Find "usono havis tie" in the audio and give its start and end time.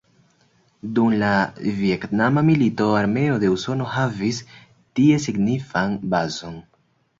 3.57-5.23